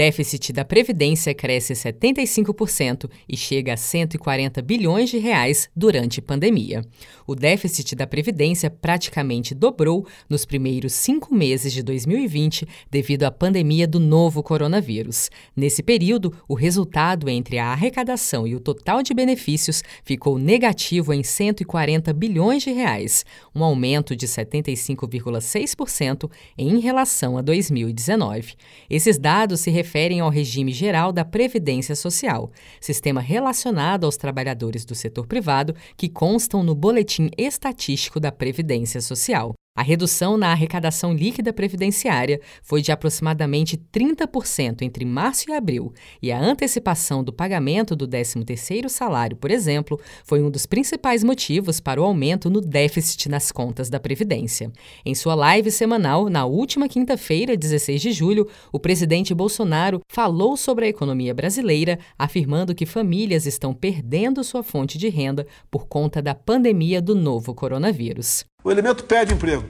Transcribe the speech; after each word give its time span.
déficit 0.00 0.54
da 0.54 0.64
Previdência 0.64 1.34
cresce 1.34 1.74
75% 1.74 3.10
e 3.28 3.36
chega 3.36 3.74
a 3.74 3.76
140 3.76 4.62
bilhões 4.62 5.10
de 5.10 5.18
reais 5.18 5.68
durante 5.76 6.20
a 6.20 6.22
pandemia. 6.22 6.82
O 7.26 7.34
déficit 7.34 7.94
da 7.94 8.06
Previdência 8.06 8.70
praticamente 8.70 9.54
dobrou 9.54 10.06
nos 10.26 10.46
primeiros 10.46 10.94
cinco 10.94 11.34
meses 11.34 11.70
de 11.70 11.82
2020 11.82 12.66
devido 12.90 13.24
à 13.24 13.30
pandemia 13.30 13.86
do 13.86 14.00
novo 14.00 14.42
coronavírus. 14.42 15.28
Nesse 15.54 15.82
período, 15.82 16.32
o 16.48 16.54
resultado 16.54 17.28
entre 17.28 17.58
a 17.58 17.66
arrecadação 17.66 18.46
e 18.46 18.54
o 18.54 18.60
total 18.60 19.02
de 19.02 19.12
benefícios 19.12 19.82
ficou 20.02 20.38
negativo 20.38 21.12
em 21.12 21.22
140 21.22 22.10
bilhões 22.14 22.62
de 22.62 22.70
reais, 22.70 23.22
um 23.54 23.62
aumento 23.62 24.16
de 24.16 24.26
75,6% 24.26 26.30
em 26.56 26.80
relação 26.80 27.36
a 27.36 27.42
2019. 27.42 28.54
Esses 28.88 29.18
dados 29.18 29.60
se 29.60 29.70
referem 29.70 29.89
referem 29.90 30.20
ao 30.20 30.30
regime 30.30 30.72
geral 30.72 31.10
da 31.10 31.24
Previdência 31.24 31.96
Social, 31.96 32.52
sistema 32.80 33.20
relacionado 33.20 34.04
aos 34.04 34.16
trabalhadores 34.16 34.84
do 34.84 34.94
setor 34.94 35.26
privado 35.26 35.74
que 35.96 36.08
constam 36.08 36.62
no 36.62 36.76
Boletim 36.76 37.28
Estatístico 37.36 38.20
da 38.20 38.30
Previdência 38.30 39.00
Social. 39.00 39.52
A 39.80 39.82
redução 39.82 40.36
na 40.36 40.52
arrecadação 40.52 41.14
líquida 41.14 41.54
previdenciária 41.54 42.38
foi 42.62 42.82
de 42.82 42.92
aproximadamente 42.92 43.78
30% 43.78 44.82
entre 44.82 45.06
março 45.06 45.48
e 45.48 45.54
abril, 45.54 45.94
e 46.20 46.30
a 46.30 46.38
antecipação 46.38 47.24
do 47.24 47.32
pagamento 47.32 47.96
do 47.96 48.06
13º 48.06 48.90
salário, 48.90 49.38
por 49.38 49.50
exemplo, 49.50 49.98
foi 50.22 50.42
um 50.42 50.50
dos 50.50 50.66
principais 50.66 51.24
motivos 51.24 51.80
para 51.80 51.98
o 51.98 52.04
aumento 52.04 52.50
no 52.50 52.60
déficit 52.60 53.30
nas 53.30 53.50
contas 53.50 53.88
da 53.88 53.98
Previdência. 53.98 54.70
Em 55.02 55.14
sua 55.14 55.34
live 55.34 55.70
semanal, 55.70 56.28
na 56.28 56.44
última 56.44 56.86
quinta-feira, 56.86 57.56
16 57.56 58.02
de 58.02 58.12
julho, 58.12 58.46
o 58.70 58.78
presidente 58.78 59.32
Bolsonaro 59.32 60.02
falou 60.12 60.58
sobre 60.58 60.84
a 60.84 60.88
economia 60.90 61.32
brasileira, 61.32 61.98
afirmando 62.18 62.74
que 62.74 62.84
famílias 62.84 63.46
estão 63.46 63.72
perdendo 63.72 64.44
sua 64.44 64.62
fonte 64.62 64.98
de 64.98 65.08
renda 65.08 65.46
por 65.70 65.86
conta 65.86 66.20
da 66.20 66.34
pandemia 66.34 67.00
do 67.00 67.14
novo 67.14 67.54
coronavírus. 67.54 68.44
O 68.62 68.70
elemento 68.70 69.04
perde 69.04 69.34
emprego. 69.34 69.64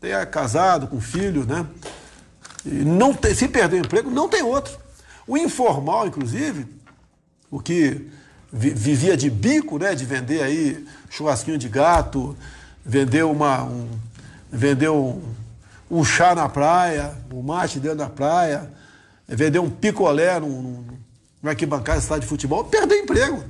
Tenha 0.00 0.24
casado, 0.26 0.86
com 0.86 1.00
filhos, 1.00 1.46
né? 1.46 1.66
E 2.64 2.70
não 2.70 3.12
tem, 3.12 3.34
se 3.34 3.48
perder 3.48 3.76
o 3.76 3.86
emprego, 3.86 4.10
não 4.10 4.28
tem 4.28 4.42
outro. 4.42 4.78
O 5.26 5.36
informal, 5.36 6.06
inclusive, 6.06 6.66
o 7.50 7.60
que 7.60 8.08
vivia 8.52 9.16
de 9.16 9.30
bico, 9.30 9.78
né? 9.78 9.94
De 9.94 10.04
vender 10.04 10.42
aí 10.42 10.86
churrasquinho 11.10 11.58
de 11.58 11.68
gato, 11.68 12.36
vender 12.84 13.24
uma. 13.24 13.64
Um, 13.64 13.88
vender 14.50 14.90
um, 14.90 15.22
um 15.90 16.04
chá 16.04 16.34
na 16.34 16.48
praia, 16.48 17.14
um 17.32 17.42
mate 17.42 17.80
dentro 17.80 17.98
da 17.98 18.08
praia, 18.08 18.70
vender 19.26 19.58
um 19.58 19.70
picolé 19.70 20.38
num, 20.38 20.84
num 21.42 21.48
arquibancada 21.48 22.00
de 22.00 22.20
de 22.20 22.26
futebol, 22.26 22.64
perdeu 22.64 22.98
emprego. 22.98 23.42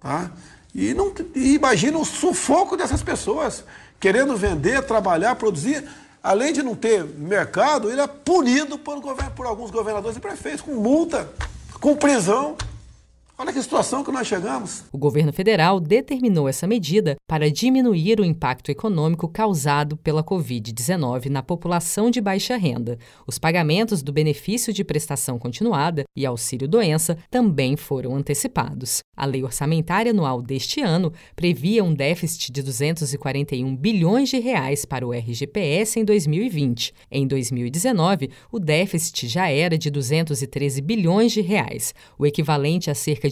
Tá? 0.00 0.30
E, 0.74 0.94
não, 0.94 1.12
e 1.34 1.54
imagina 1.54 1.98
o 1.98 2.04
sufoco 2.04 2.76
dessas 2.76 3.02
pessoas 3.02 3.64
querendo 4.00 4.36
vender, 4.36 4.82
trabalhar, 4.82 5.36
produzir. 5.36 5.84
Além 6.22 6.52
de 6.52 6.62
não 6.62 6.74
ter 6.74 7.04
mercado, 7.04 7.90
ele 7.90 8.00
é 8.00 8.06
punido 8.06 8.78
por, 8.78 9.00
por 9.34 9.46
alguns 9.46 9.70
governadores 9.70 10.16
e 10.16 10.20
prefeitos, 10.20 10.60
com 10.60 10.74
multa, 10.74 11.28
com 11.80 11.96
prisão. 11.96 12.56
Olha 13.42 13.52
que 13.52 13.60
situação 13.60 14.04
que 14.04 14.12
nós 14.12 14.28
chegamos. 14.28 14.84
O 14.92 14.96
governo 14.96 15.32
federal 15.32 15.80
determinou 15.80 16.48
essa 16.48 16.64
medida 16.64 17.16
para 17.26 17.50
diminuir 17.50 18.20
o 18.20 18.24
impacto 18.24 18.70
econômico 18.70 19.26
causado 19.26 19.96
pela 19.96 20.22
Covid-19 20.22 21.26
na 21.26 21.42
população 21.42 22.08
de 22.08 22.20
baixa 22.20 22.56
renda. 22.56 23.00
Os 23.26 23.40
pagamentos 23.40 24.00
do 24.00 24.12
benefício 24.12 24.72
de 24.72 24.84
prestação 24.84 25.40
continuada 25.40 26.04
e 26.16 26.24
auxílio-doença 26.24 27.18
também 27.28 27.76
foram 27.76 28.14
antecipados. 28.14 29.00
A 29.16 29.26
lei 29.26 29.42
orçamentária 29.42 30.12
anual 30.12 30.40
deste 30.40 30.80
ano 30.80 31.12
previa 31.34 31.82
um 31.82 31.92
déficit 31.92 32.52
de 32.52 32.62
241 32.62 33.74
bilhões 33.74 34.28
de 34.28 34.38
reais 34.38 34.84
para 34.84 35.04
o 35.04 35.12
RGPS 35.12 35.98
em 35.98 36.04
2020. 36.04 36.94
Em 37.10 37.26
2019, 37.26 38.30
o 38.52 38.60
déficit 38.60 39.26
já 39.26 39.50
era 39.50 39.76
de 39.76 39.90
213 39.90 40.80
bilhões 40.80 41.32
de 41.32 41.40
reais, 41.40 41.92
o 42.16 42.24
equivalente 42.24 42.88
a 42.88 42.94
cerca 42.94 43.31